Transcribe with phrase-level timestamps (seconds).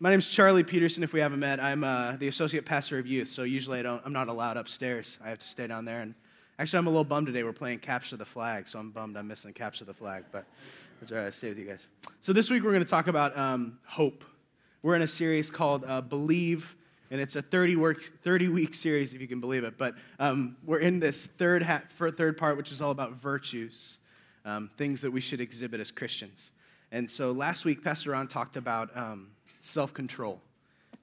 [0.00, 1.02] My name's Charlie Peterson.
[1.02, 3.26] If we haven't met, I'm uh, the associate pastor of youth.
[3.26, 4.00] So usually I don't.
[4.04, 5.18] I'm not allowed upstairs.
[5.24, 6.02] I have to stay down there.
[6.02, 6.14] And
[6.56, 7.42] actually, I'm a little bummed today.
[7.42, 10.26] We're playing Capture the Flag, so I'm bummed I'm missing Capture the Flag.
[10.30, 10.44] But
[11.02, 11.24] it's all right.
[11.24, 11.88] I'll stay with you guys.
[12.20, 14.22] So this week we're going to talk about um, hope.
[14.82, 16.76] We're in a series called uh, Believe,
[17.10, 19.76] and it's a 30 week 30 week series, if you can believe it.
[19.76, 23.98] But um, we're in this third ha- third part, which is all about virtues,
[24.44, 26.52] um, things that we should exhibit as Christians.
[26.92, 29.30] And so last week, Pastor Ron talked about um,
[29.68, 30.40] self control.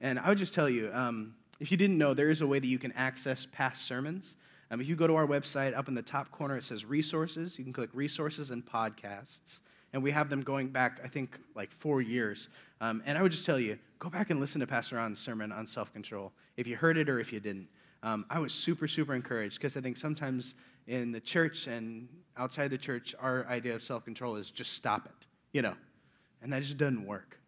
[0.00, 2.58] And I would just tell you um, if you didn't know, there is a way
[2.58, 4.36] that you can access past sermons.
[4.70, 7.58] Um, if you go to our website, up in the top corner, it says resources.
[7.58, 9.60] You can click resources and podcasts.
[9.92, 12.48] And we have them going back, I think, like four years.
[12.80, 15.52] Um, and I would just tell you go back and listen to Pastor Ron's sermon
[15.52, 17.68] on self control, if you heard it or if you didn't.
[18.02, 20.54] Um, I was super, super encouraged because I think sometimes
[20.86, 25.06] in the church and outside the church, our idea of self control is just stop
[25.06, 25.74] it, you know,
[26.42, 27.38] and that just doesn't work.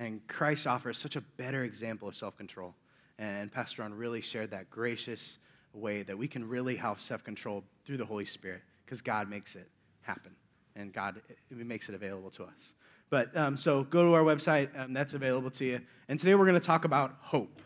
[0.00, 2.74] And Christ offers such a better example of self control.
[3.18, 5.38] And Pastor Ron really shared that gracious
[5.74, 9.54] way that we can really have self control through the Holy Spirit because God makes
[9.54, 9.68] it
[10.00, 10.32] happen
[10.74, 12.74] and God makes it available to us.
[13.10, 15.80] But um, so go to our website, um, that's available to you.
[16.08, 17.60] And today we're going to talk about hope.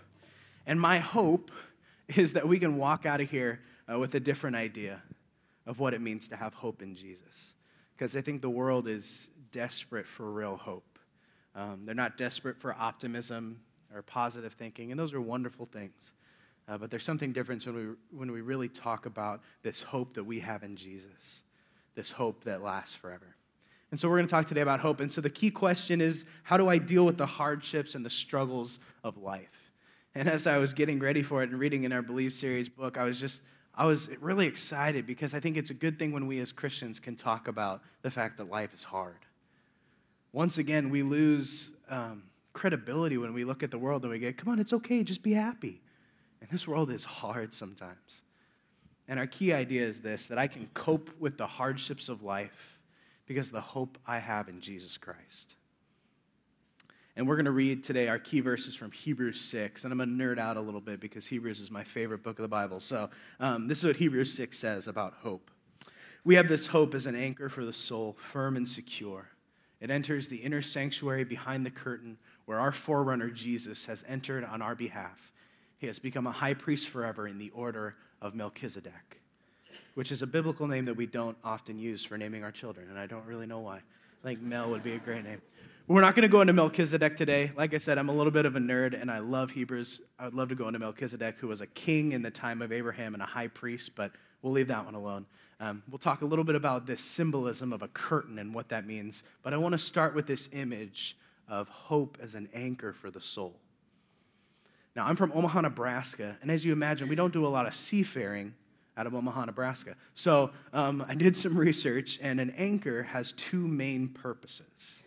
[0.66, 1.52] And my hope
[2.16, 5.02] is that we can walk out of here uh, with a different idea
[5.66, 7.54] of what it means to have hope in Jesus.
[7.96, 10.93] Because I think the world is desperate for real hope.
[11.54, 13.60] Um, they're not desperate for optimism
[13.94, 16.12] or positive thinking, and those are wonderful things.
[16.66, 20.24] Uh, but there's something different when we, when we really talk about this hope that
[20.24, 21.42] we have in Jesus,
[21.94, 23.36] this hope that lasts forever.
[23.90, 25.00] And so we're going to talk today about hope.
[25.00, 28.10] And so the key question is how do I deal with the hardships and the
[28.10, 29.72] struggles of life?
[30.14, 32.96] And as I was getting ready for it and reading in our Believe series book,
[32.96, 33.42] I was just,
[33.74, 36.98] I was really excited because I think it's a good thing when we as Christians
[36.98, 39.18] can talk about the fact that life is hard
[40.34, 44.36] once again, we lose um, credibility when we look at the world and we get,
[44.36, 45.80] come on, it's okay, just be happy.
[46.40, 48.22] And this world is hard sometimes.
[49.06, 52.80] And our key idea is this that I can cope with the hardships of life
[53.26, 55.54] because of the hope I have in Jesus Christ.
[57.16, 59.84] And we're going to read today our key verses from Hebrews 6.
[59.84, 62.40] And I'm going to nerd out a little bit because Hebrews is my favorite book
[62.40, 62.80] of the Bible.
[62.80, 63.08] So
[63.38, 65.52] um, this is what Hebrews 6 says about hope.
[66.24, 69.28] We have this hope as an anchor for the soul, firm and secure.
[69.84, 74.62] It enters the inner sanctuary behind the curtain where our forerunner Jesus has entered on
[74.62, 75.30] our behalf.
[75.76, 79.20] He has become a high priest forever in the order of Melchizedek,
[79.92, 82.98] which is a biblical name that we don't often use for naming our children, and
[82.98, 83.76] I don't really know why.
[83.76, 85.42] I think Mel would be a great name.
[85.86, 87.52] We're not going to go into Melchizedek today.
[87.54, 90.00] Like I said, I'm a little bit of a nerd and I love Hebrews.
[90.18, 92.72] I would love to go into Melchizedek, who was a king in the time of
[92.72, 95.26] Abraham and a high priest, but we'll leave that one alone.
[95.64, 98.86] Um, we'll talk a little bit about this symbolism of a curtain and what that
[98.86, 101.16] means, but I want to start with this image
[101.48, 103.54] of hope as an anchor for the soul.
[104.94, 107.74] Now, I'm from Omaha, Nebraska, and as you imagine, we don't do a lot of
[107.74, 108.52] seafaring
[108.94, 109.96] out of Omaha, Nebraska.
[110.12, 115.02] So um, I did some research, and an anchor has two main purposes.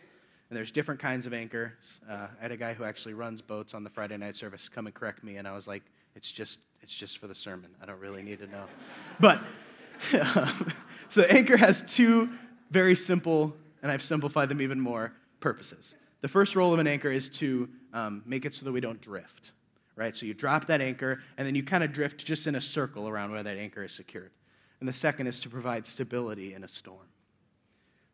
[0.50, 2.00] And there's different kinds of anchors.
[2.10, 4.86] Uh, I had a guy who actually runs boats on the Friday night service come
[4.88, 5.84] and correct me, and I was like,
[6.16, 7.70] it's just, it's just for the sermon.
[7.80, 8.64] I don't really need to know.
[9.20, 9.40] But
[11.08, 12.30] so anchor has two
[12.70, 15.94] very simple, and I've simplified them even more, purposes.
[16.20, 19.00] The first role of an anchor is to um, make it so that we don't
[19.00, 19.52] drift,
[19.96, 20.16] right?
[20.16, 23.08] So you drop that anchor, and then you kind of drift just in a circle
[23.08, 24.32] around where that anchor is secured.
[24.80, 27.08] And the second is to provide stability in a storm.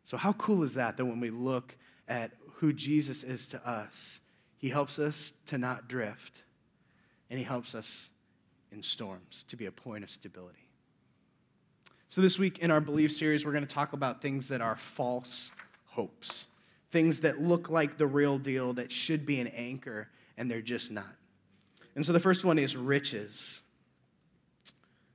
[0.03, 1.75] So, how cool is that that when we look
[2.07, 4.19] at who Jesus is to us,
[4.57, 6.43] he helps us to not drift,
[7.29, 8.09] and he helps us
[8.71, 10.64] in storms to be a point of stability.
[12.07, 14.75] So, this week in our belief series, we're going to talk about things that are
[14.75, 15.51] false
[15.87, 16.47] hopes,
[16.91, 20.07] things that look like the real deal, that should be an anchor,
[20.37, 21.15] and they're just not.
[21.95, 23.61] And so, the first one is riches.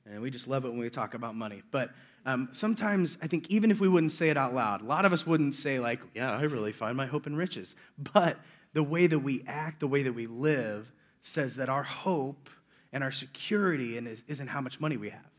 [0.06, 1.62] And we just love it when we talk about money.
[1.70, 1.90] But
[2.26, 5.12] um, sometimes I think even if we wouldn't say it out loud, a lot of
[5.12, 7.76] us wouldn't say, like, yeah, I really find my hope in riches.
[7.96, 8.38] But
[8.72, 10.90] the way that we act, the way that we live,
[11.22, 12.50] says that our hope
[12.92, 15.29] and our security isn't how much money we have.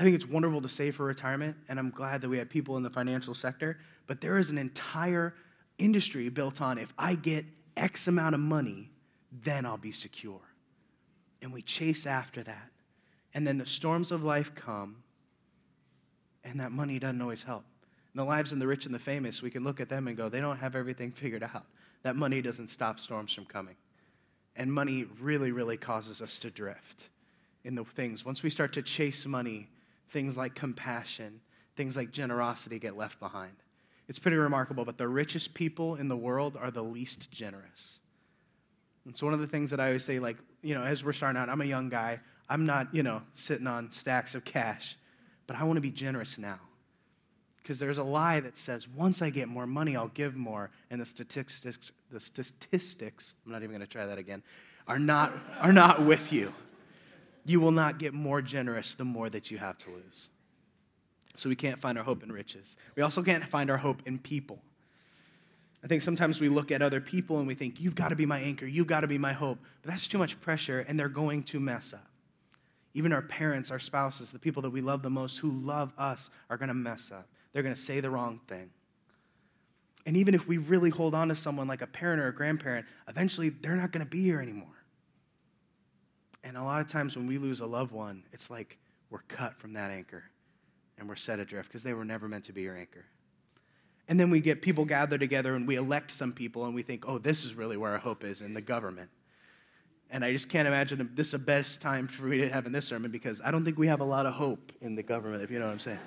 [0.00, 2.78] I think it's wonderful to save for retirement, and I'm glad that we have people
[2.78, 3.76] in the financial sector,
[4.06, 5.34] but there is an entire
[5.76, 7.44] industry built on if I get
[7.76, 8.88] X amount of money,
[9.30, 10.40] then I'll be secure.
[11.42, 12.70] And we chase after that.
[13.34, 15.02] And then the storms of life come,
[16.44, 17.64] and that money doesn't always help.
[18.14, 20.16] In the lives of the rich and the famous, we can look at them and
[20.16, 21.66] go, they don't have everything figured out.
[22.04, 23.76] That money doesn't stop storms from coming.
[24.56, 27.10] And money really, really causes us to drift
[27.64, 28.24] in the things.
[28.24, 29.68] Once we start to chase money,
[30.10, 31.40] things like compassion,
[31.76, 33.52] things like generosity get left behind.
[34.08, 38.00] It's pretty remarkable, but the richest people in the world are the least generous.
[39.06, 41.12] And so one of the things that I always say, like, you know, as we're
[41.12, 42.20] starting out, I'm a young guy.
[42.48, 44.96] I'm not, you know, sitting on stacks of cash,
[45.46, 46.58] but I want to be generous now.
[47.62, 50.70] Because there's a lie that says once I get more money, I'll give more.
[50.90, 54.42] And the statistics, the statistics, I'm not even going to try that again,
[54.88, 56.52] are not, are not with you.
[57.44, 60.28] You will not get more generous the more that you have to lose.
[61.36, 62.76] So we can't find our hope in riches.
[62.96, 64.60] We also can't find our hope in people.
[65.82, 68.26] I think sometimes we look at other people and we think, you've got to be
[68.26, 69.58] my anchor, you've got to be my hope.
[69.82, 72.06] But that's too much pressure, and they're going to mess up.
[72.92, 76.28] Even our parents, our spouses, the people that we love the most who love us
[76.50, 77.28] are going to mess up.
[77.52, 78.70] They're going to say the wrong thing.
[80.06, 82.86] And even if we really hold on to someone like a parent or a grandparent,
[83.08, 84.79] eventually they're not going to be here anymore.
[86.42, 88.78] And a lot of times when we lose a loved one, it's like
[89.10, 90.24] we're cut from that anchor
[90.98, 93.04] and we're set adrift because they were never meant to be your anchor.
[94.08, 97.04] And then we get people gathered together and we elect some people and we think,
[97.06, 99.10] oh, this is really where our hope is in the government.
[100.10, 102.72] And I just can't imagine this is the best time for me to have in
[102.72, 105.42] this sermon because I don't think we have a lot of hope in the government,
[105.42, 106.00] if you know what I'm saying.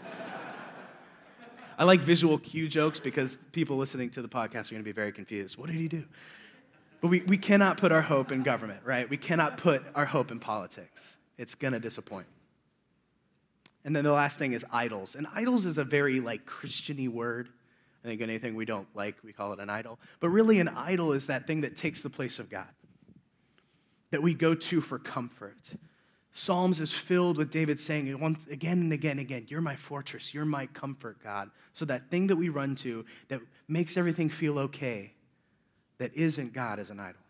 [1.77, 4.91] I like visual cue jokes because people listening to the podcast are going to be
[4.91, 5.57] very confused.
[5.57, 6.03] What did he do?
[7.03, 9.09] But we, we cannot put our hope in government, right?
[9.09, 11.17] We cannot put our hope in politics.
[11.37, 12.27] It's going to disappoint.
[13.83, 15.13] And then the last thing is idols.
[15.13, 17.49] And idols is a very like Christiany word.
[18.05, 19.99] I think anything we don't like, we call it an idol.
[20.21, 22.69] But really, an idol is that thing that takes the place of God,
[24.11, 25.71] that we go to for comfort.
[26.31, 30.33] Psalms is filled with David saying once again and again and again, You're my fortress,
[30.33, 31.51] you're my comfort, God.
[31.73, 35.11] So that thing that we run to that makes everything feel okay,
[36.03, 37.21] that isn't God, as an idol.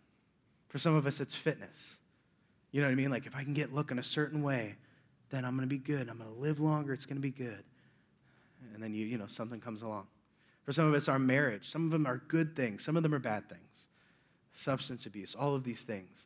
[0.70, 2.00] For some of us, it's fitness.
[2.72, 3.12] You know what I mean?
[3.12, 4.78] Like if I can get looking a certain way,
[5.30, 6.10] then I'm going to be good.
[6.10, 6.92] I'm going to live longer.
[6.92, 7.64] It's going to be good.
[8.74, 10.08] And then you, you know, something comes along.
[10.64, 11.70] For some of us, our marriage.
[11.70, 13.90] Some of them are good things, some of them are bad things.
[14.54, 16.26] Substance abuse, all of these things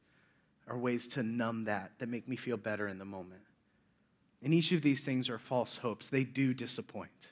[0.69, 3.41] are ways to numb that, that make me feel better in the moment.
[4.41, 6.07] And each of these things are false hopes.
[6.07, 7.31] They do disappoint.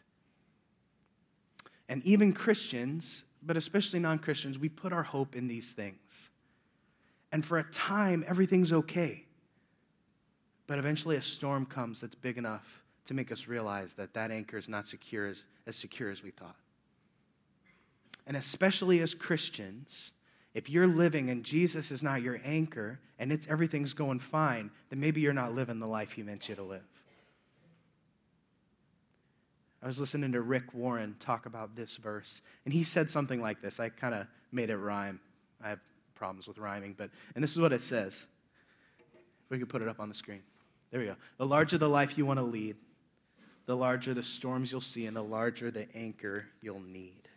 [1.87, 6.29] And even Christians, but especially non Christians, we put our hope in these things.
[7.31, 9.25] And for a time, everything's okay.
[10.67, 14.57] But eventually, a storm comes that's big enough to make us realize that that anchor
[14.57, 16.55] is not secure as, as secure as we thought.
[18.25, 20.11] And especially as Christians,
[20.55, 24.99] if you're living and Jesus is not your anchor and it's, everything's going fine, then
[24.99, 26.94] maybe you're not living the life he meant you to live.
[29.85, 33.61] I was listening to Rick Warren talk about this verse, and he said something like
[33.61, 33.79] this.
[33.79, 35.19] I kind of made it rhyme.
[35.63, 35.79] I have
[36.15, 38.25] problems with rhyming, but, and this is what it says.
[39.43, 40.41] If we could put it up on the screen.
[40.89, 41.15] There we go.
[41.37, 42.77] The larger the life you want to lead,
[43.67, 47.29] the larger the storms you'll see, and the larger the anchor you'll need.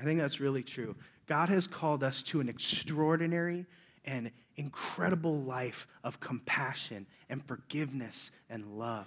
[0.00, 0.96] I think that's really true.
[1.26, 3.66] God has called us to an extraordinary
[4.06, 9.06] and incredible life of compassion and forgiveness and love.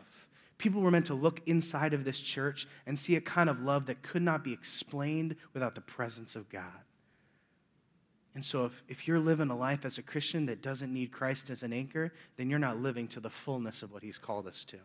[0.64, 3.88] People were meant to look inside of this church and see a kind of love
[3.88, 6.86] that could not be explained without the presence of God.
[8.34, 11.50] And so, if, if you're living a life as a Christian that doesn't need Christ
[11.50, 14.64] as an anchor, then you're not living to the fullness of what He's called us
[14.64, 14.78] to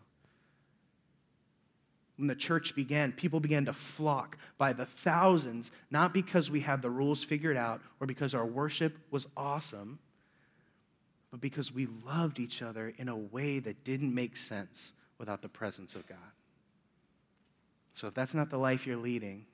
[2.19, 6.83] when the church began, people began to flock by the thousands, not because we had
[6.83, 10.01] the rules figured out or because our worship was awesome,
[11.31, 15.49] but because we loved each other in a way that didn't make sense without the
[15.49, 16.19] presence of God.
[17.95, 19.45] So if that's not the life you're leading,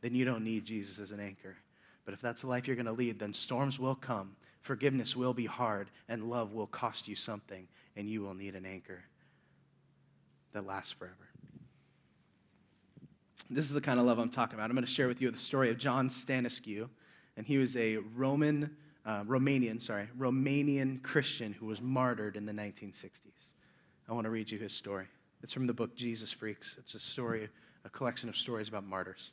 [0.00, 1.56] then you don't need Jesus as an anchor.
[2.04, 5.32] But if that's the life you're going to lead, then storms will come, forgiveness will
[5.32, 7.66] be hard, and love will cost you something,
[7.96, 9.04] and you will need an anchor
[10.52, 11.14] that lasts forever.
[13.48, 14.70] This is the kind of love I'm talking about.
[14.70, 16.88] I'm going to share with you the story of John Stanescu,
[17.36, 22.52] and he was a Roman, uh, Romanian, sorry, Romanian Christian who was martyred in the
[22.52, 23.53] 1960s.
[24.08, 25.06] I want to read you his story.
[25.42, 26.76] It's from the book Jesus Freaks.
[26.78, 27.48] It's a story,
[27.84, 29.30] a collection of stories about martyrs.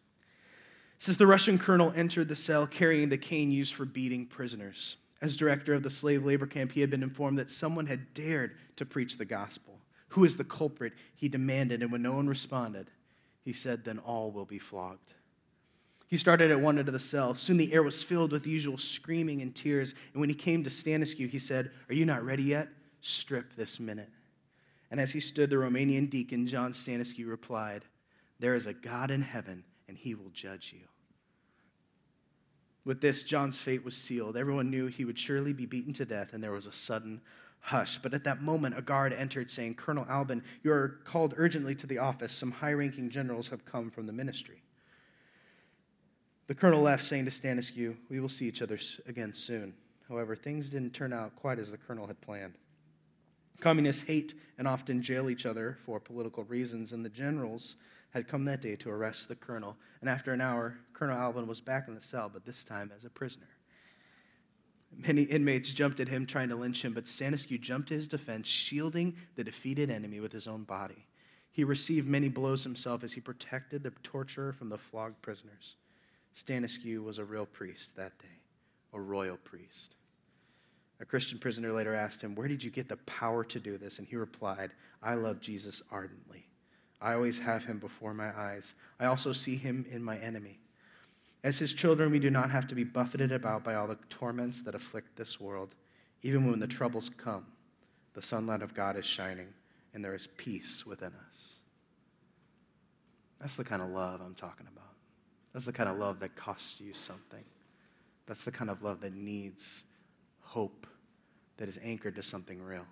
[0.96, 4.98] It says the Russian colonel entered the cell carrying the cane used for beating prisoners.
[5.22, 8.56] As director of the slave labor camp, he had been informed that someone had dared
[8.78, 9.80] to preach the gospel.
[10.10, 10.94] Who is the culprit?
[11.16, 12.90] He demanded, and when no one responded,
[13.44, 15.13] he said, Then all will be flogged.
[16.08, 17.36] He started at one end of the cell.
[17.36, 19.96] Soon the air was filled with the usual screaming and tears.
[20.13, 22.68] And when he came to Stanescu, he said, Are you not ready yet?
[23.00, 24.10] Strip this minute.
[24.92, 27.86] And as he stood, the Romanian deacon, John Stanescu, replied,
[28.40, 30.86] There is a God in heaven, and he will judge you.
[32.84, 34.36] With this, John's fate was sealed.
[34.36, 37.22] Everyone knew he would surely be beaten to death, and there was a sudden
[37.62, 38.00] hush.
[38.00, 41.88] But at that moment, a guard entered, saying, Colonel Albin, you are called urgently to
[41.88, 42.34] the office.
[42.34, 44.62] Some high ranking generals have come from the ministry.
[46.48, 49.74] The colonel left, saying to Stanescu, We will see each other again soon.
[50.10, 52.56] However, things didn't turn out quite as the colonel had planned.
[53.62, 57.77] Communists hate and often jail each other for political reasons, and the generals
[58.10, 59.77] had come that day to arrest the colonel.
[60.01, 63.06] And after an hour, Colonel Alvin was back in the cell, but this time as
[63.06, 63.48] a prisoner.
[64.98, 68.48] Many inmates jumped at him, trying to lynch him, but Stanescu jumped to his defense,
[68.48, 71.08] shielding the defeated enemy with his own body.
[71.51, 75.75] He received many blows himself as he protected the torturer from the flogged prisoners.
[76.36, 78.39] Stanescu was a real priest that day,
[78.94, 79.96] a royal priest.
[81.01, 83.98] A Christian prisoner later asked him, Where did you get the power to do this?
[83.98, 86.46] And he replied, I love Jesus ardently.
[87.01, 88.75] I always have him before my eyes.
[89.00, 90.60] I also see him in my enemy.
[91.43, 94.62] As his children, we do not have to be buffeted about by all the torments
[94.62, 95.74] that afflict this world.
[96.22, 97.48] Even when the troubles come,
[98.13, 99.48] the sunlight of God is shining,
[99.96, 101.55] and there is peace within us.
[103.39, 104.93] That's the kind of love I'm talking about.
[105.51, 107.43] That's the kind of love that costs you something.
[108.27, 109.84] That's the kind of love that needs
[110.51, 110.86] hope,
[111.55, 112.86] that is anchored to something real.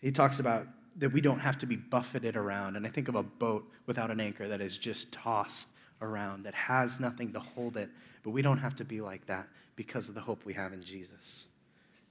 [0.00, 0.68] He talks about
[0.98, 2.76] that we don't have to be buffeted around.
[2.76, 5.68] And I think of a boat without an anchor that is just tossed
[6.00, 7.90] around, that has nothing to hold it.
[8.22, 10.82] But we don't have to be like that because of the hope we have in
[10.82, 11.46] Jesus.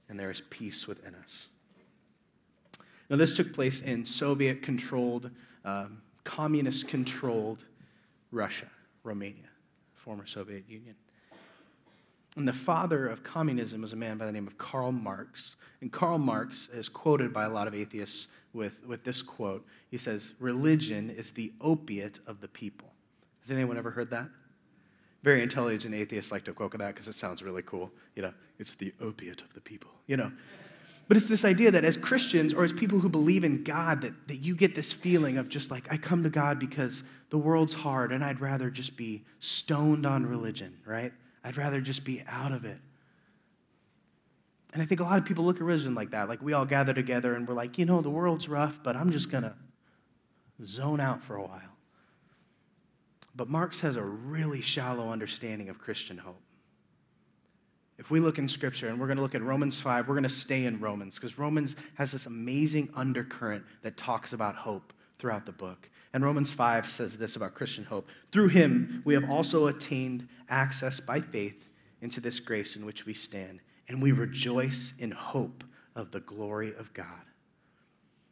[0.08, 1.48] And there is peace within us.
[3.08, 5.30] Now, this took place in Soviet controlled,
[5.64, 7.64] um, communist controlled
[8.30, 8.70] Russia,
[9.04, 9.48] Romania,
[9.94, 10.96] former Soviet Union.
[12.36, 15.56] And the father of communism was a man by the name of Karl Marx.
[15.80, 19.66] And Karl Marx is quoted by a lot of atheists with, with this quote.
[19.90, 22.92] He says, Religion is the opiate of the people.
[23.42, 24.28] Has anyone ever heard that?
[25.22, 27.90] Very intelligent atheists like to quote that because it sounds really cool.
[28.14, 30.32] You know, it's the opiate of the people, you know.
[31.08, 34.28] But it's this idea that as Christians or as people who believe in God, that,
[34.28, 37.74] that you get this feeling of just like, I come to God because the world's
[37.74, 41.12] hard and I'd rather just be stoned on religion, right?
[41.44, 42.78] I'd rather just be out of it.
[44.72, 46.28] And I think a lot of people look at religion like that.
[46.28, 49.10] Like we all gather together and we're like, you know, the world's rough, but I'm
[49.10, 49.54] just going to
[50.64, 51.60] zone out for a while.
[53.34, 56.40] But Marx has a really shallow understanding of Christian hope.
[57.98, 60.22] If we look in Scripture, and we're going to look at Romans 5, we're going
[60.22, 65.44] to stay in Romans because Romans has this amazing undercurrent that talks about hope throughout
[65.44, 65.90] the book.
[66.12, 71.00] And Romans 5 says this about Christian hope Through him, we have also attained access
[71.00, 71.68] by faith
[72.00, 75.64] into this grace in which we stand, and we rejoice in hope
[75.94, 77.06] of the glory of God.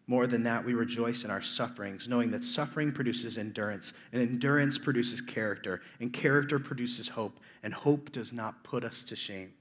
[0.07, 4.79] More than that, we rejoice in our sufferings, knowing that suffering produces endurance, and endurance
[4.79, 9.53] produces character, and character produces hope, and hope does not put us to shame.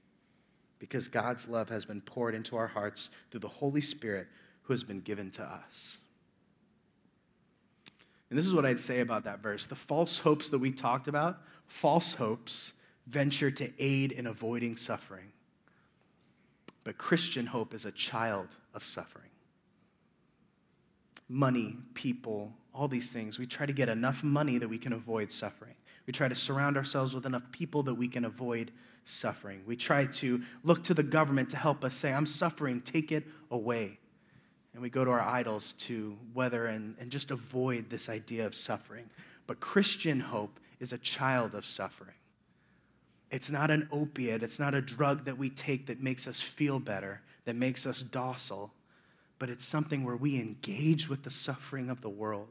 [0.78, 4.26] Because God's love has been poured into our hearts through the Holy Spirit
[4.62, 5.98] who has been given to us.
[8.30, 9.66] And this is what I'd say about that verse.
[9.66, 12.74] The false hopes that we talked about, false hopes
[13.06, 15.32] venture to aid in avoiding suffering.
[16.84, 19.28] But Christian hope is a child of suffering
[21.28, 23.38] money, people, all these things.
[23.38, 25.74] We try to get enough money that we can avoid suffering.
[26.06, 28.70] We try to surround ourselves with enough people that we can avoid
[29.04, 29.62] suffering.
[29.66, 33.26] We try to look to the government to help us say, I'm suffering, take it
[33.50, 33.98] away.
[34.78, 38.54] And we go to our idols to weather and, and just avoid this idea of
[38.54, 39.10] suffering.
[39.48, 42.14] But Christian hope is a child of suffering.
[43.30, 46.78] It's not an opiate, it's not a drug that we take that makes us feel
[46.78, 48.72] better, that makes us docile
[49.38, 52.48] but it's something where we engage with the suffering of the world.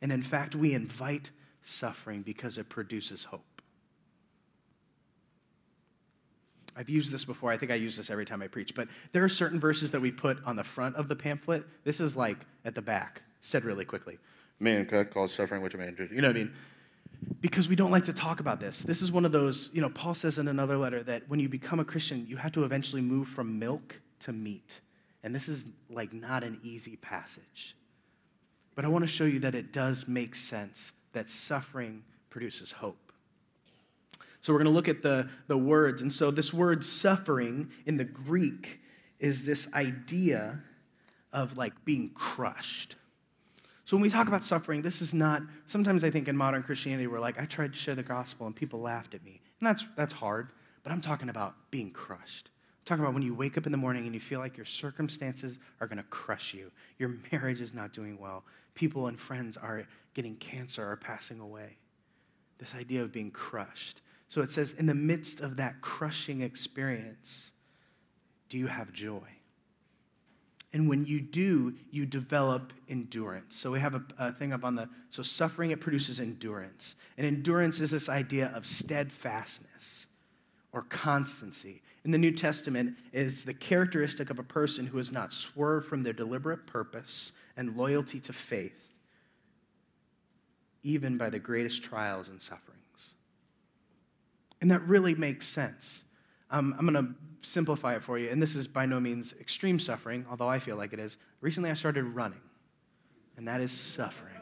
[0.00, 1.30] And in fact, we invite
[1.62, 3.57] suffering because it produces hope.
[6.78, 7.50] I've used this before.
[7.50, 10.00] I think I use this every time I preach, but there are certain verses that
[10.00, 11.64] we put on the front of the pamphlet.
[11.82, 14.18] This is like at the back, said really quickly.
[14.60, 16.54] Mankind calls suffering which a man You know what I mean?
[17.40, 18.78] Because we don't like to talk about this.
[18.78, 21.48] This is one of those, you know, Paul says in another letter that when you
[21.48, 24.80] become a Christian, you have to eventually move from milk to meat.
[25.24, 27.74] And this is like not an easy passage.
[28.76, 33.07] But I want to show you that it does make sense that suffering produces hope.
[34.40, 36.02] So we're going to look at the, the words.
[36.02, 38.80] And so this word suffering in the Greek
[39.18, 40.60] is this idea
[41.32, 42.96] of like being crushed.
[43.84, 47.06] So when we talk about suffering, this is not, sometimes I think in modern Christianity,
[47.06, 49.40] we're like, I tried to share the gospel and people laughed at me.
[49.60, 50.50] And that's, that's hard,
[50.82, 52.50] but I'm talking about being crushed
[52.88, 55.58] talking about when you wake up in the morning and you feel like your circumstances
[55.80, 56.70] are going to crush you.
[56.98, 58.44] Your marriage is not doing well.
[58.74, 61.76] People and friends are getting cancer or passing away.
[62.56, 64.00] This idea of being crushed.
[64.28, 67.52] So it says, in the midst of that crushing experience,
[68.48, 69.26] do you have joy?
[70.72, 73.56] And when you do, you develop endurance.
[73.56, 76.94] So we have a, a, thing up on the, so suffering, it produces endurance.
[77.16, 80.06] And endurance is this idea of steadfastness
[80.72, 81.80] or constancy.
[82.04, 86.02] In the New Testament, is the characteristic of a person who has not swerved from
[86.02, 88.92] their deliberate purpose and loyalty to faith,
[90.82, 92.77] even by the greatest trials and sufferings.
[94.60, 96.02] And that really makes sense.
[96.50, 97.14] Um, I'm going to
[97.46, 100.76] simplify it for you, and this is by no means extreme suffering, although I feel
[100.76, 101.16] like it is.
[101.40, 102.40] Recently, I started running,
[103.36, 104.34] and that is suffering.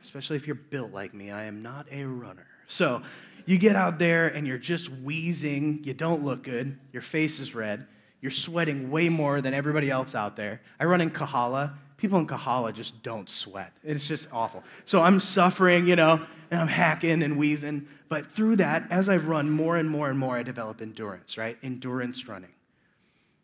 [0.00, 2.46] Especially if you're built like me, I am not a runner.
[2.66, 3.02] So,
[3.46, 7.54] you get out there and you're just wheezing, you don't look good, your face is
[7.54, 7.86] red,
[8.24, 10.62] you're sweating way more than everybody else out there.
[10.80, 11.74] I run in Kahala.
[11.98, 13.70] People in Kahala just don't sweat.
[13.84, 14.64] It's just awful.
[14.86, 17.86] So I'm suffering, you know, and I'm hacking and wheezing.
[18.08, 21.58] But through that, as I've run more and more and more, I develop endurance, right?
[21.62, 22.54] Endurance running.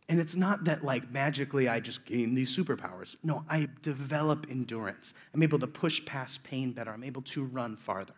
[0.09, 3.17] And it's not that like magically I just gain these superpowers.
[3.23, 5.13] No, I develop endurance.
[5.35, 6.91] I'm able to push past pain better.
[6.91, 8.15] I'm able to run farther.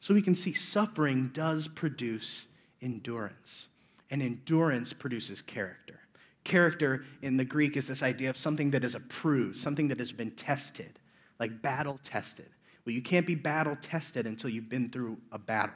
[0.00, 2.46] So we can see suffering does produce
[2.80, 3.68] endurance,
[4.10, 6.00] and endurance produces character.
[6.44, 10.12] Character in the Greek is this idea of something that is approved, something that has
[10.12, 10.98] been tested,
[11.38, 12.48] like battle tested.
[12.84, 15.74] Well, you can't be battle tested until you've been through a battle.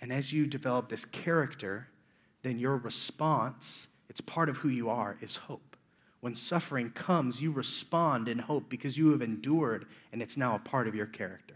[0.00, 1.88] And as you develop this character,
[2.42, 5.76] then your response, it's part of who you are, is hope.
[6.20, 10.58] When suffering comes, you respond in hope because you have endured and it's now a
[10.58, 11.54] part of your character.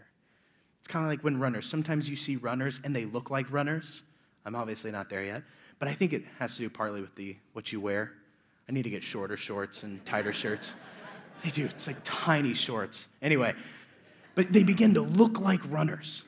[0.79, 4.03] It's kind of like when runners, sometimes you see runners and they look like runners.
[4.45, 5.43] I'm obviously not there yet,
[5.79, 8.13] but I think it has to do partly with the what you wear.
[8.67, 10.73] I need to get shorter shorts and tighter shirts.
[11.43, 11.65] They do.
[11.65, 13.07] It's like tiny shorts.
[13.21, 13.53] Anyway,
[14.35, 16.23] but they begin to look like runners.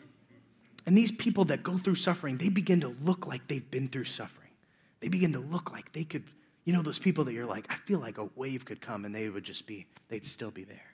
[0.86, 4.04] And these people that go through suffering, they begin to look like they've been through
[4.06, 4.52] suffering.
[5.00, 6.24] They begin to look like they could,
[6.64, 9.16] you know, those people that you're like, I feel like a wave could come and
[9.16, 10.94] they would just be, they'd still be there.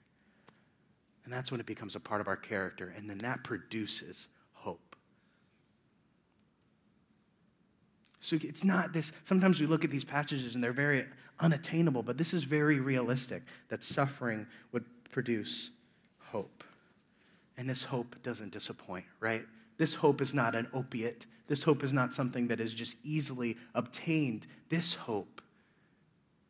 [1.26, 2.94] And that's when it becomes a part of our character.
[2.96, 4.96] And then that produces hope.
[8.22, 11.06] So it's not this, sometimes we look at these passages and they're very
[11.40, 15.72] unattainable, but this is very realistic that suffering would produce
[16.20, 16.64] hope.
[17.58, 19.44] And this hope doesn't disappoint, right?
[19.78, 21.26] This hope is not an opiate.
[21.48, 24.46] This hope is not something that is just easily obtained.
[24.70, 25.42] This hope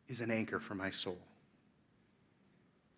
[0.08, 1.18] is an anchor for my soul.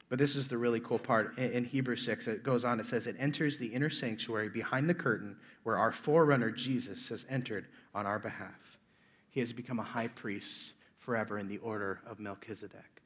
[0.09, 1.39] But this is the really cool part.
[1.39, 4.95] In Hebrews 6, it goes on, it says, It enters the inner sanctuary behind the
[4.95, 8.79] curtain where our forerunner Jesus has entered on our behalf.
[9.31, 13.03] He has become a high priest forever in the order of Melchizedek.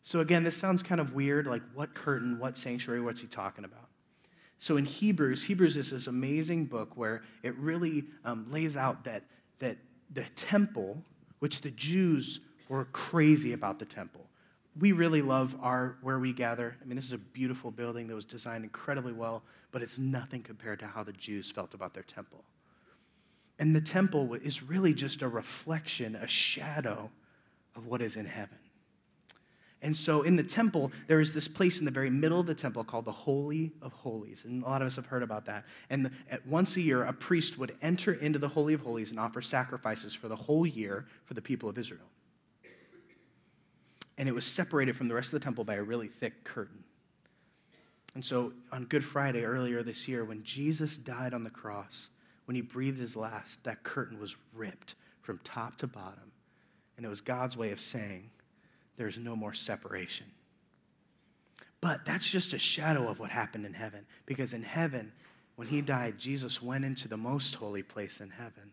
[0.00, 3.64] So, again, this sounds kind of weird like, what curtain, what sanctuary, what's he talking
[3.64, 3.88] about?
[4.58, 9.24] So, in Hebrews, Hebrews is this amazing book where it really um, lays out that,
[9.58, 9.76] that
[10.12, 11.02] the temple,
[11.40, 14.26] which the Jews were crazy about the temple
[14.78, 16.76] we really love our where we gather.
[16.80, 20.42] I mean, this is a beautiful building that was designed incredibly well, but it's nothing
[20.42, 22.44] compared to how the Jews felt about their temple.
[23.58, 27.10] And the temple is really just a reflection, a shadow
[27.76, 28.58] of what is in heaven.
[29.82, 32.54] And so in the temple, there is this place in the very middle of the
[32.54, 34.44] temple called the Holy of Holies.
[34.44, 35.64] And a lot of us have heard about that.
[35.90, 36.12] And the,
[36.46, 40.14] once a year, a priest would enter into the Holy of Holies and offer sacrifices
[40.14, 42.06] for the whole year for the people of Israel
[44.22, 46.84] and it was separated from the rest of the temple by a really thick curtain.
[48.14, 52.08] And so on Good Friday earlier this year, when Jesus died on the cross,
[52.44, 56.30] when he breathed his last, that curtain was ripped from top to bottom.
[56.96, 58.30] And it was God's way of saying,
[58.96, 60.26] there's no more separation.
[61.80, 64.06] But that's just a shadow of what happened in heaven.
[64.24, 65.10] Because in heaven,
[65.56, 68.70] when he died, Jesus went into the most holy place in heaven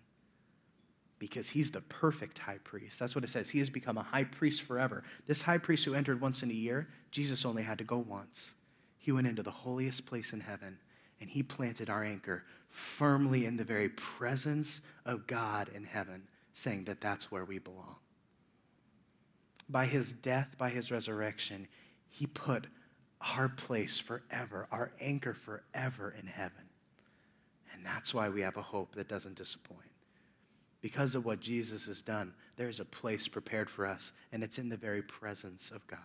[1.20, 2.98] because he's the perfect high priest.
[2.98, 3.50] That's what it says.
[3.50, 5.04] He has become a high priest forever.
[5.28, 8.54] This high priest who entered once in a year, Jesus only had to go once.
[8.98, 10.80] He went into the holiest place in heaven
[11.20, 16.86] and he planted our anchor firmly in the very presence of God in heaven, saying
[16.86, 17.98] that that's where we belong.
[19.68, 21.68] By his death, by his resurrection,
[22.08, 22.68] he put
[23.36, 26.64] our place forever, our anchor forever in heaven.
[27.74, 29.90] And that's why we have a hope that doesn't disappoint
[30.82, 34.70] because of what Jesus has done, there's a place prepared for us, and it's in
[34.70, 36.00] the very presence of God.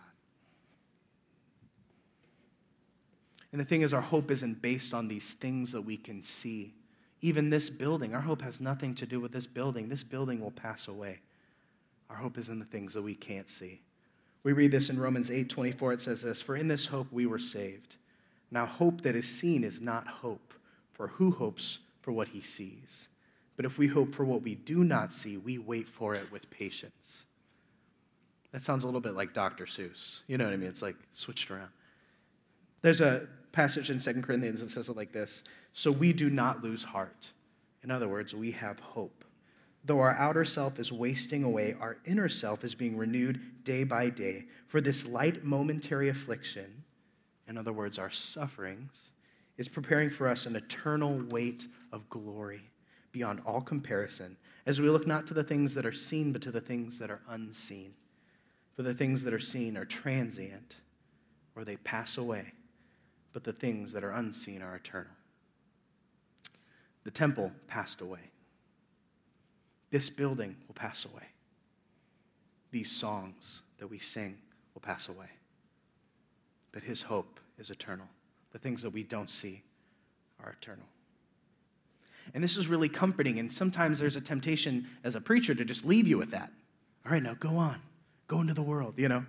[3.51, 6.73] And the thing is, our hope isn't based on these things that we can see.
[7.21, 9.87] Even this building, our hope has nothing to do with this building.
[9.87, 11.19] This building will pass away.
[12.09, 13.81] Our hope is in the things that we can't see.
[14.43, 15.93] We read this in Romans 8 24.
[15.93, 17.95] It says this For in this hope we were saved.
[18.51, 20.53] Now, hope that is seen is not hope,
[20.93, 23.09] for who hopes for what he sees?
[23.55, 26.49] But if we hope for what we do not see, we wait for it with
[26.49, 27.25] patience.
[28.51, 29.65] That sounds a little bit like Dr.
[29.65, 30.21] Seuss.
[30.27, 30.69] You know what I mean?
[30.69, 31.69] It's like switched around.
[32.81, 36.63] There's a passage in 2 Corinthians that says it like this So we do not
[36.63, 37.31] lose heart.
[37.83, 39.25] In other words, we have hope.
[39.83, 44.09] Though our outer self is wasting away, our inner self is being renewed day by
[44.09, 44.45] day.
[44.67, 46.83] For this light momentary affliction,
[47.47, 49.11] in other words, our sufferings,
[49.57, 52.71] is preparing for us an eternal weight of glory
[53.15, 56.51] beyond all comparison, as we look not to the things that are seen, but to
[56.51, 57.93] the things that are unseen.
[58.75, 60.75] For the things that are seen are transient,
[61.55, 62.51] or they pass away,
[63.31, 65.13] but the things that are unseen are eternal.
[67.05, 68.31] The temple passed away
[69.95, 71.23] this building will pass away.
[72.71, 74.37] These songs that we sing
[74.73, 75.29] will pass away.
[76.73, 78.07] But his hope is eternal.
[78.51, 79.61] The things that we don't see
[80.43, 80.83] are eternal.
[82.33, 83.39] And this is really comforting.
[83.39, 86.51] And sometimes there's a temptation as a preacher to just leave you with that.
[87.05, 87.81] All right, now go on,
[88.27, 89.25] go into the world, you know?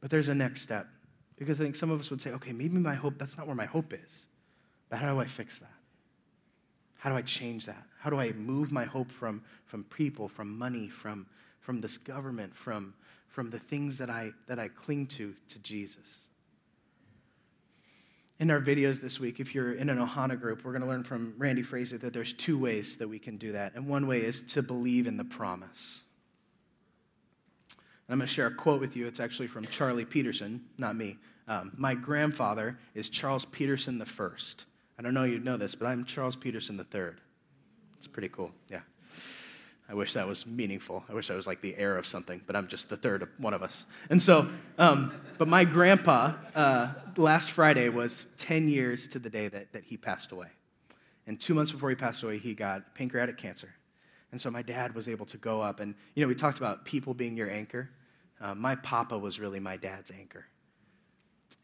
[0.00, 0.86] But there's a next step.
[1.36, 3.54] Because I think some of us would say, okay, maybe my hope, that's not where
[3.54, 4.26] my hope is.
[4.88, 5.70] But how do I fix that?
[6.96, 7.84] How do I change that?
[8.00, 11.26] How do I move my hope from, from people, from money, from,
[11.60, 12.94] from this government, from,
[13.28, 16.27] from the things that I, that I cling to, to Jesus?
[18.40, 21.02] In our videos this week, if you're in an Ohana group, we're going to learn
[21.02, 23.74] from Randy Frazee that there's two ways that we can do that.
[23.74, 26.02] And one way is to believe in the promise.
[27.70, 29.08] And I'm going to share a quote with you.
[29.08, 31.16] It's actually from Charlie Peterson, not me.
[31.48, 34.66] Um, my grandfather is Charles Peterson the First.
[34.98, 37.10] I don't know you know this, but I'm Charles Peterson III.
[37.96, 38.80] It's pretty cool, yeah.
[39.88, 41.04] I wish that was meaningful.
[41.08, 43.30] I wish I was like the heir of something, but I'm just the third of
[43.38, 43.86] one of us.
[44.10, 49.48] And so, um, but my grandpa, uh, last Friday was 10 years to the day
[49.48, 50.48] that, that he passed away.
[51.26, 53.74] And two months before he passed away, he got pancreatic cancer.
[54.30, 56.84] And so my dad was able to go up, and you know, we talked about
[56.84, 57.88] people being your anchor.
[58.40, 60.46] Uh, my papa was really my dad's anchor.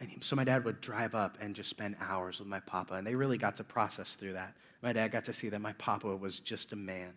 [0.00, 2.94] And he, so my dad would drive up and just spend hours with my papa,
[2.94, 4.54] and they really got to process through that.
[4.82, 7.12] My dad got to see that my papa was just a man,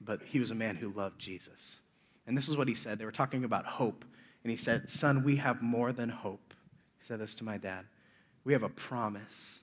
[0.00, 1.80] but he was a man who loved Jesus.
[2.26, 2.98] And this is what he said.
[2.98, 4.04] They were talking about hope,
[4.42, 6.54] and he said, Son, we have more than hope.
[6.98, 7.86] He said this to my dad.
[8.44, 9.60] We have a promise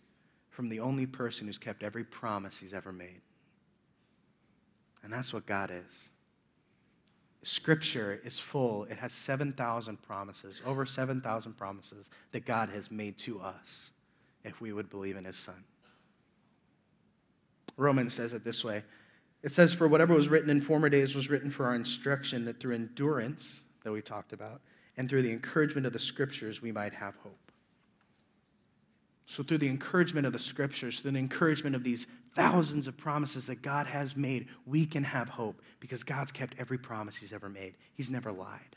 [0.50, 3.22] from the only person who's kept every promise he's ever made.
[5.04, 6.10] And that's what God is.
[7.44, 8.86] Scripture is full.
[8.86, 13.92] It has 7,000 promises, over 7,000 promises that God has made to us
[14.46, 15.64] if we would believe in his Son.
[17.76, 18.84] Romans says it this way
[19.44, 22.60] it says, For whatever was written in former days was written for our instruction, that
[22.60, 24.62] through endurance that we talked about,
[24.98, 27.52] and through the encouragement of the Scriptures, we might have hope.
[29.26, 33.46] So, through the encouragement of the Scriptures, through the encouragement of these thousands of promises
[33.48, 37.50] that God has made, we can have hope because God's kept every promise He's ever
[37.50, 37.76] made.
[37.96, 38.76] He's never lied.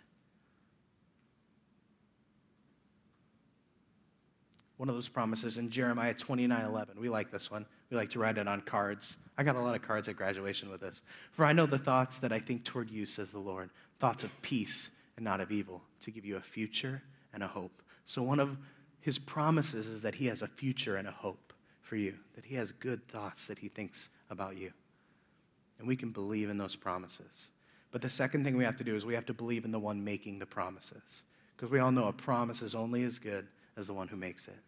[4.77, 7.01] One of those promises in Jeremiah 29 11.
[7.01, 7.67] We like this one.
[7.91, 9.17] We like to write it on cards.
[9.39, 11.03] I got a lot of cards at graduation with this.
[11.33, 14.43] For I know the thoughts that I think toward you, says the Lord thoughts of
[14.43, 17.83] peace and not of evil, to give you a future and a hope.
[18.05, 18.59] So, one of
[19.01, 21.47] his promises is that he has a future and a hope
[21.87, 24.73] for you, that He has good thoughts that He thinks about you.
[25.79, 27.51] And we can believe in those promises.
[27.93, 29.79] But the second thing we have to do is we have to believe in the
[29.79, 31.25] one making the promises.
[31.57, 33.47] Because we all know a promise is only as good
[33.77, 34.59] as the one who makes it.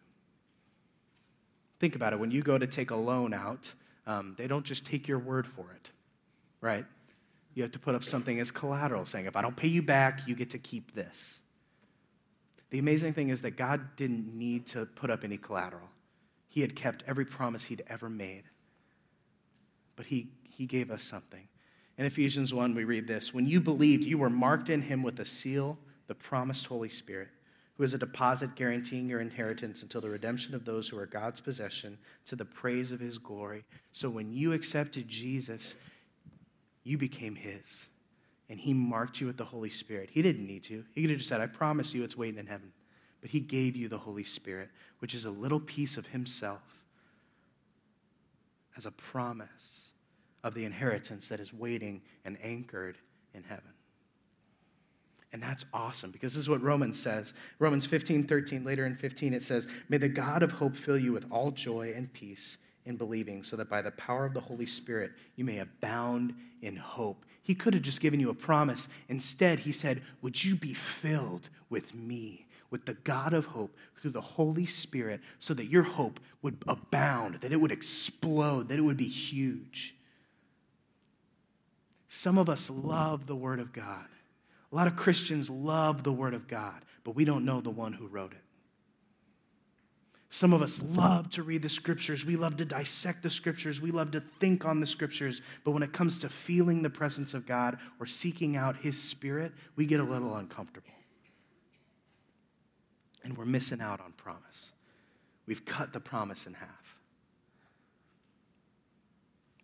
[1.79, 2.19] Think about it.
[2.19, 3.73] When you go to take a loan out,
[4.05, 5.89] um, they don't just take your word for it,
[6.61, 6.85] right?
[7.53, 10.27] You have to put up something as collateral saying, if I don't pay you back,
[10.27, 11.39] you get to keep this.
[12.69, 15.89] The amazing thing is that God didn't need to put up any collateral.
[16.47, 18.43] He had kept every promise he'd ever made.
[19.95, 21.47] But he, he gave us something.
[21.97, 25.19] In Ephesians 1, we read this When you believed, you were marked in him with
[25.19, 27.29] a seal, the promised Holy Spirit,
[27.79, 31.39] who is a deposit guaranteeing your inheritance until the redemption of those who are God's
[31.39, 33.63] possession to the praise of his glory.
[33.91, 35.75] So when you accepted Jesus,
[36.83, 37.87] you became his.
[38.49, 40.09] And he marked you with the Holy Spirit.
[40.11, 40.85] He didn't need to.
[40.93, 42.71] He could have just said, I promise you it's waiting in heaven
[43.21, 46.83] but He gave you the Holy Spirit, which is a little piece of Himself
[48.77, 49.89] as a promise
[50.43, 52.97] of the inheritance that is waiting and anchored
[53.33, 53.73] in heaven.
[55.31, 57.33] And that's awesome because this is what Romans says.
[57.59, 61.13] Romans 15, 13, later in 15, it says, May the God of hope fill you
[61.13, 64.65] with all joy and peace in believing, so that by the power of the Holy
[64.65, 67.25] Spirit you may abound in hope.
[67.43, 68.87] He could have just given you a promise.
[69.07, 72.47] Instead, he said, Would you be filled with me?
[72.71, 77.35] with the God of hope through the Holy Spirit so that your hope would abound,
[77.41, 79.95] that it would explode, that it would be huge.
[82.07, 84.07] Some of us love the Word of God,
[84.71, 87.93] A lot of Christians love the Word of God, but we don't know the one
[87.93, 88.43] who wrote it.
[90.31, 92.23] Some of us love to read the scriptures.
[92.23, 93.81] We love to dissect the scriptures.
[93.81, 95.41] We love to think on the scriptures.
[95.63, 99.53] But when it comes to feeling the presence of God or seeking out His Spirit,
[99.75, 100.91] we get a little uncomfortable.
[103.23, 104.71] And we're missing out on promise.
[105.47, 106.97] We've cut the promise in half.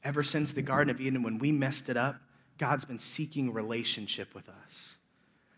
[0.04, 2.16] Ever since the Garden of Eden, when we messed it up,
[2.58, 4.98] God's been seeking relationship with us.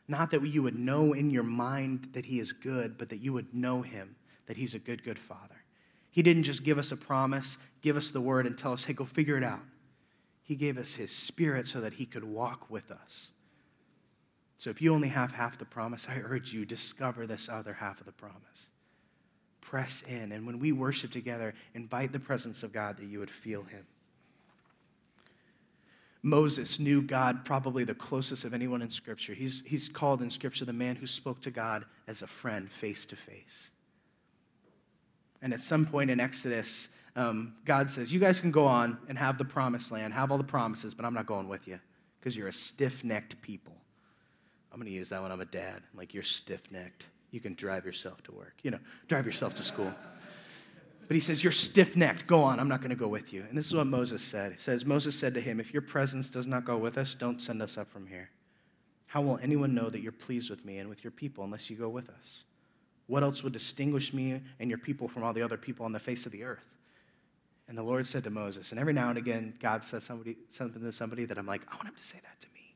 [0.07, 3.33] Not that you would know in your mind that He is good, but that you
[3.33, 4.15] would know Him,
[4.47, 5.63] that He's a good, good Father.
[6.09, 8.93] He didn't just give us a promise, give us the word, and tell us, hey,
[8.93, 9.61] go figure it out.
[10.41, 13.31] He gave us His Spirit so that He could walk with us.
[14.57, 17.99] So if you only have half the promise, I urge you, discover this other half
[17.99, 18.69] of the promise.
[19.61, 23.29] Press in, and when we worship together, invite the presence of God that you would
[23.29, 23.85] feel Him.
[26.27, 29.33] Moses knew God probably the closest of anyone in Scripture.
[29.33, 33.05] He's, he's called in Scripture the man who spoke to God as a friend, face
[33.07, 33.69] to face.
[35.41, 39.17] And at some point in Exodus, um, God says, You guys can go on and
[39.17, 41.79] have the promised land, have all the promises, but I'm not going with you
[42.19, 43.73] because you're a stiff necked people.
[44.71, 45.81] I'm going to use that when I'm a dad.
[45.95, 47.05] Like, you're stiff necked.
[47.31, 49.93] You can drive yourself to work, you know, drive yourself to school.
[51.07, 52.27] But he says, You're stiff necked.
[52.27, 52.59] Go on.
[52.59, 53.45] I'm not going to go with you.
[53.47, 54.51] And this is what Moses said.
[54.51, 57.41] He says, Moses said to him, If your presence does not go with us, don't
[57.41, 58.29] send us up from here.
[59.07, 61.77] How will anyone know that you're pleased with me and with your people unless you
[61.77, 62.43] go with us?
[63.07, 65.99] What else would distinguish me and your people from all the other people on the
[65.99, 66.65] face of the earth?
[67.69, 70.81] And the Lord said to Moses, and every now and again, God says somebody, something
[70.81, 72.75] to somebody that I'm like, I want him to say that to me.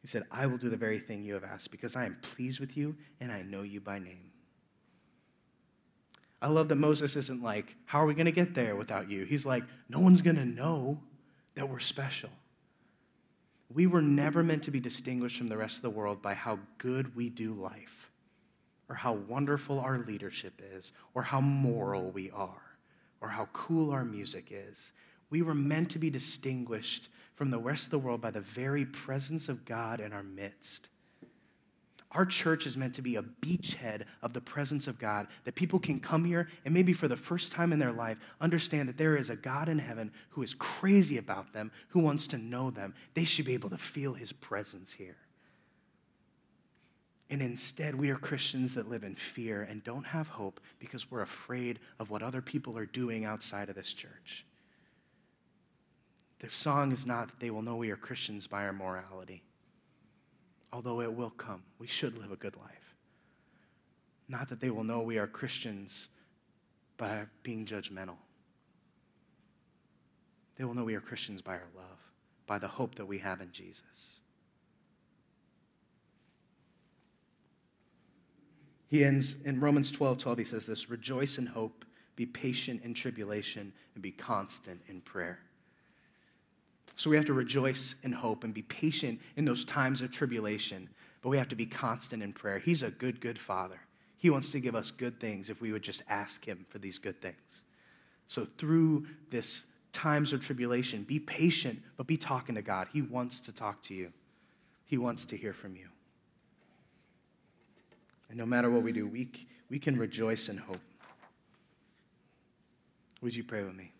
[0.00, 2.60] He said, I will do the very thing you have asked because I am pleased
[2.60, 4.31] with you and I know you by name.
[6.42, 9.24] I love that Moses isn't like, How are we going to get there without you?
[9.24, 10.98] He's like, No one's going to know
[11.54, 12.30] that we're special.
[13.72, 16.58] We were never meant to be distinguished from the rest of the world by how
[16.78, 18.10] good we do life,
[18.88, 22.76] or how wonderful our leadership is, or how moral we are,
[23.20, 24.92] or how cool our music is.
[25.30, 28.84] We were meant to be distinguished from the rest of the world by the very
[28.84, 30.88] presence of God in our midst.
[32.12, 35.78] Our church is meant to be a beachhead of the presence of God, that people
[35.78, 39.16] can come here and maybe for the first time in their life understand that there
[39.16, 42.94] is a God in heaven who is crazy about them, who wants to know them.
[43.14, 45.16] They should be able to feel his presence here.
[47.30, 51.22] And instead, we are Christians that live in fear and don't have hope because we're
[51.22, 54.44] afraid of what other people are doing outside of this church.
[56.40, 59.42] The song is not that they will know we are Christians by our morality
[60.72, 61.62] although it will come.
[61.78, 62.94] We should live a good life.
[64.28, 66.08] Not that they will know we are Christians
[66.96, 68.16] by being judgmental.
[70.56, 71.98] They will know we are Christians by our love,
[72.46, 74.20] by the hope that we have in Jesus.
[78.88, 82.94] He ends in Romans 12 12, he says this Rejoice in hope, be patient in
[82.94, 85.40] tribulation, and be constant in prayer.
[86.96, 90.88] So we have to rejoice in hope and be patient in those times of tribulation,
[91.22, 92.58] but we have to be constant in prayer.
[92.58, 93.80] He's a good, good Father.
[94.18, 96.98] He wants to give us good things if we would just ask Him for these
[96.98, 97.64] good things.
[98.28, 102.88] So through this times of tribulation, be patient, but be talking to God.
[102.92, 104.12] He wants to talk to you,
[104.86, 105.88] He wants to hear from you.
[108.28, 109.28] And no matter what we do, we,
[109.68, 110.80] we can rejoice in hope.
[113.20, 113.92] Would you pray with me?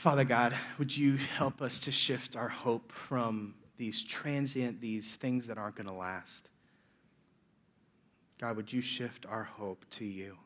[0.00, 5.46] Father God, would you help us to shift our hope from these transient, these things
[5.48, 6.48] that aren't going to last?
[8.40, 10.38] God, would you shift our hope to you,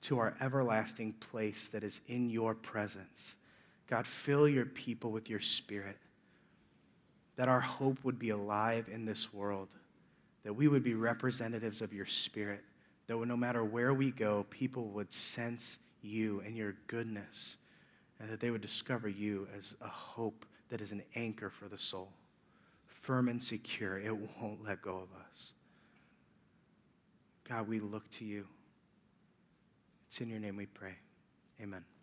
[0.00, 3.36] to our everlasting place that is in your presence?
[3.86, 5.98] God, fill your people with your spirit,
[7.36, 9.68] that our hope would be alive in this world,
[10.42, 12.64] that we would be representatives of your spirit,
[13.08, 17.58] that no matter where we go, people would sense you and your goodness
[18.20, 21.78] and that they would discover you as a hope that is an anchor for the
[21.78, 22.12] soul,
[22.86, 23.98] firm and secure.
[23.98, 25.54] It won't let go of us.
[27.48, 28.46] God, we look to you.
[30.06, 30.94] It's in your name we pray.
[31.60, 31.84] Amen.